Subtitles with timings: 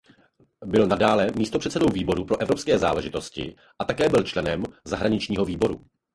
[0.65, 5.85] Byl nadále místopředsedou výboru pro evropské záležitosti a také byl členem zahraničního výboru.